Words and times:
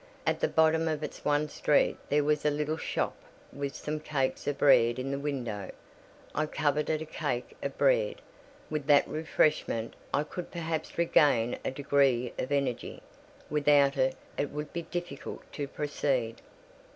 At 0.25 0.39
the 0.39 0.47
bottom 0.47 0.87
of 0.87 1.03
its 1.03 1.23
one 1.23 1.47
street 1.47 1.95
there 2.09 2.23
was 2.23 2.43
a 2.43 2.49
little 2.49 2.75
shop 2.75 3.15
with 3.53 3.75
some 3.75 3.99
cakes 3.99 4.47
of 4.47 4.57
bread 4.57 4.97
in 4.97 5.11
the 5.11 5.19
window. 5.19 5.69
I 6.33 6.47
coveted 6.47 7.03
a 7.03 7.05
cake 7.05 7.55
of 7.61 7.77
bread. 7.77 8.15
With 8.71 8.87
that 8.87 9.07
refreshment 9.07 9.93
I 10.11 10.23
could 10.23 10.49
perhaps 10.49 10.97
regain 10.97 11.59
a 11.63 11.69
degree 11.69 12.33
of 12.39 12.51
energy: 12.51 13.03
without 13.47 13.95
it, 13.95 14.15
it 14.39 14.49
would 14.49 14.73
be 14.73 14.81
difficult 14.81 15.43
to 15.53 15.67
proceed. 15.67 16.37